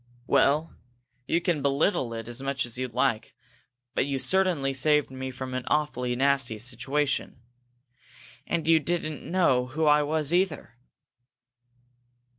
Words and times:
"Well, 0.25 0.75
you 1.27 1.39
can 1.41 1.61
belittle 1.61 2.11
it 2.15 2.27
as 2.27 2.41
much 2.41 2.65
as 2.65 2.75
you 2.75 2.87
like, 2.87 3.35
but 3.93 4.07
you 4.07 4.17
certainly 4.17 4.73
saved 4.73 5.11
me 5.11 5.29
from 5.29 5.53
an 5.53 5.63
awfully 5.67 6.15
nasty 6.15 6.57
situation. 6.57 7.39
And 8.47 8.67
you 8.67 8.79
didn't 8.79 9.21
know 9.21 9.67
who 9.67 9.85
I 9.85 10.01
was, 10.01 10.33
either!" 10.33 10.75